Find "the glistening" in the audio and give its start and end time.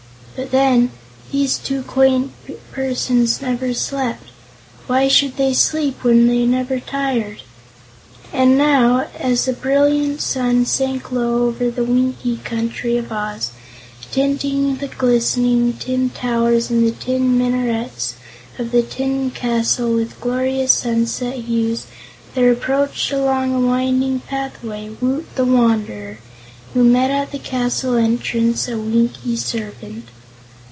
14.77-15.73